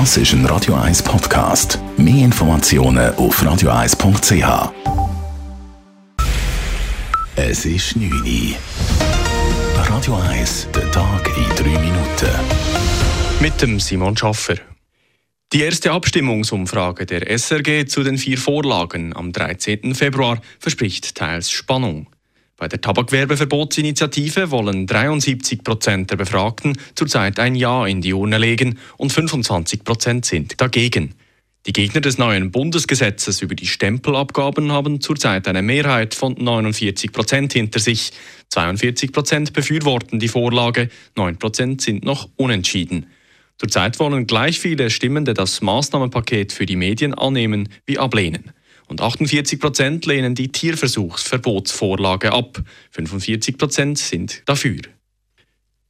[0.00, 1.78] Das ist ein Radio 1 Podcast.
[1.96, 4.72] Mehr Informationen auf radio1.ch.
[7.36, 8.56] Es ist 9 Uhr.
[9.76, 12.28] Radio 1, der Tag in 3 Minuten.
[13.38, 14.56] Mit dem Simon Schaffer.
[15.52, 19.94] Die erste Abstimmungsumfrage der SRG zu den vier Vorlagen am 13.
[19.94, 22.08] Februar verspricht teils Spannung.
[22.56, 28.78] Bei der Tabakwerbeverbotsinitiative wollen 73 Prozent der Befragten zurzeit ein Ja in die Urne legen
[28.96, 31.14] und 25 Prozent sind dagegen.
[31.66, 37.54] Die Gegner des neuen Bundesgesetzes über die Stempelabgaben haben zurzeit eine Mehrheit von 49 Prozent
[37.54, 38.12] hinter sich.
[38.50, 43.06] 42 Prozent befürworten die Vorlage, 9 Prozent sind noch unentschieden.
[43.58, 48.52] Zurzeit wollen gleich viele Stimmende das Maßnahmenpaket für die Medien annehmen wie ablehnen
[48.86, 52.62] und 48 Prozent lehnen die Tierversuchsverbotsvorlage ab.
[52.90, 54.80] 45 Prozent sind dafür.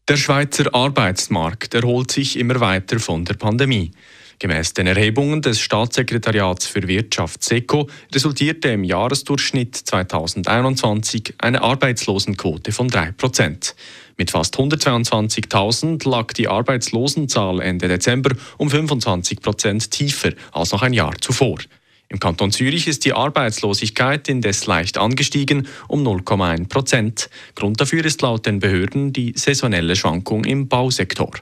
[0.06, 3.90] Der Schweizer Arbeitsmarkt erholt sich immer weiter von der Pandemie.
[4.38, 12.90] Gemäß den Erhebungen des Staatssekretariats für Wirtschaft SECO resultierte im Jahresdurchschnitt 2021 eine Arbeitslosenquote von
[12.90, 13.74] 3%.
[14.16, 21.14] Mit fast 122.000 lag die Arbeitslosenzahl Ende Dezember um 25% tiefer als noch ein Jahr
[21.20, 21.58] zuvor.
[22.14, 27.28] Im Kanton Zürich ist die Arbeitslosigkeit indes leicht angestiegen um 0,1 Prozent.
[27.56, 31.32] Grund dafür ist laut den Behörden die saisonelle Schwankung im Bausektor.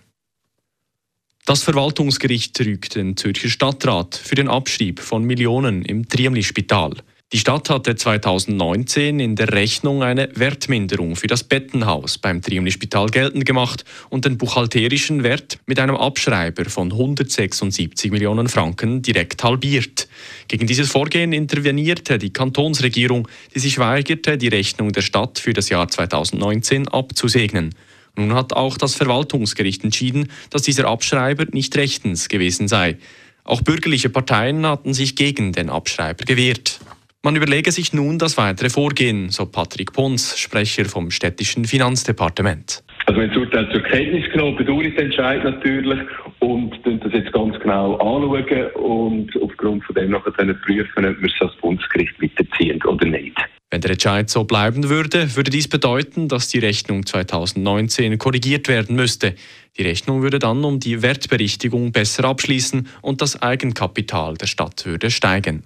[1.45, 6.95] Das Verwaltungsgericht rügt den Zürcher Stadtrat für den Abschrieb von Millionen im Triemli-Spital.
[7.33, 13.47] Die Stadt hatte 2019 in der Rechnung eine Wertminderung für das Bettenhaus beim Triemli-Spital geltend
[13.47, 20.09] gemacht und den buchhalterischen Wert mit einem Abschreiber von 176 Millionen Franken direkt halbiert.
[20.47, 25.71] Gegen dieses Vorgehen intervenierte die Kantonsregierung, die sich weigerte, die Rechnung der Stadt für das
[25.71, 27.75] Jahr 2019 abzusegnen.
[28.15, 32.99] Nun hat auch das Verwaltungsgericht entschieden, dass dieser Abschreiber nicht rechtens gewesen sei.
[33.43, 36.79] Auch bürgerliche Parteien hatten sich gegen den Abschreiber gewehrt.
[37.25, 42.83] Man überlege sich nun das weitere Vorgehen, so Patrick Pons, Sprecher vom städtischen Finanzdepartement.
[43.07, 46.01] Also wenn das Urteil zur Kenntnis genommen, bedauere ich den Entscheid natürlich
[46.41, 51.41] und das jetzt ganz genau anschauen und aufgrund von dem nachher prüfen, ob wir es
[51.41, 53.37] als Bundesgericht weiterziehen oder nicht.
[53.71, 58.97] Wenn der Entscheid so bleiben würde, würde dies bedeuten, dass die Rechnung 2019 korrigiert werden
[58.97, 59.37] müsste.
[59.79, 65.13] Die Rechnung würde dann um die Wertberichtigung besser abschließen und das Eigenkapital der Stadt würde
[65.13, 65.63] steigen.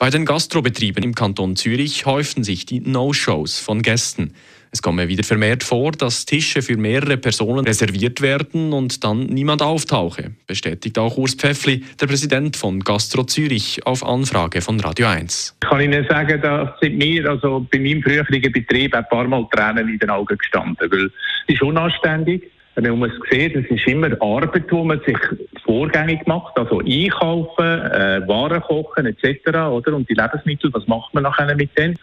[0.00, 4.32] Bei den Gastrobetrieben im Kanton Zürich häufen sich die No-Shows von Gästen.
[4.70, 9.60] Es komme wieder vermehrt vor, dass Tische für mehrere Personen reserviert werden und dann niemand
[9.60, 15.56] auftauche, bestätigt auch Urs Pfeffli, der Präsident von Gastro Zürich, auf Anfrage von Radio 1.
[15.60, 19.48] Ich kann Ihnen sagen, da sind mir also bei meinem früheren Betrieb ein paar Mal
[19.50, 22.44] Tränen in den Augen gestanden, weil es ist unanständig
[22.80, 25.18] man muss sehen, das ist immer Arbeit, die man sich
[25.64, 29.48] vorgängig macht, also einkaufen, äh, Waren kochen etc.
[29.48, 29.94] Oder?
[29.94, 31.98] Und die Lebensmittel, was macht man nachher mit denen?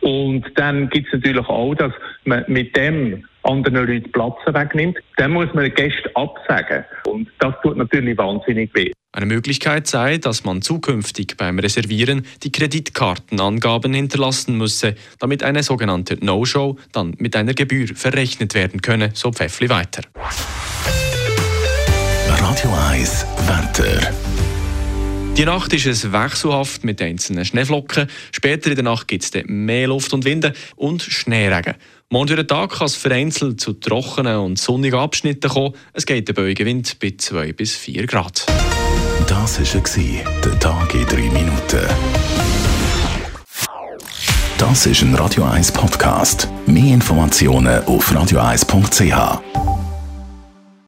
[0.00, 1.92] Und dann gibt es natürlich auch, dass
[2.24, 4.98] man mit dem anderen Leuten Platz wegnimmt.
[5.16, 6.84] Dann muss man Gäste absagen.
[7.06, 8.90] Und das tut natürlich wahnsinnig weh.
[9.12, 16.18] Eine Möglichkeit sei, dass man zukünftig beim Reservieren die Kreditkartenangaben hinterlassen müsse, damit eine sogenannte
[16.20, 20.02] No-Show dann mit einer Gebühr verrechnet werden könne, so Pfeffli weiter.
[22.28, 24.33] Radio 1 Wetter.
[25.36, 28.06] Die Nacht ist es wechselhaft mit einzelnen Schneeflocken.
[28.30, 31.74] Später in der Nacht gibt es mehr Luft und Winde und Schneeregen.
[32.08, 35.74] Morgen durch den Tag kann es vereinzelt zu trockenen und sonnigen Abschnitten kommen.
[35.92, 38.46] Es geht der Beugewind bei 2 bis 4 Grad.
[39.26, 41.80] Das war der Tag in 3 Minuten.
[44.56, 46.48] Das ist ein Radio 1 Podcast.
[46.66, 49.63] Mehr Informationen auf radio1.ch.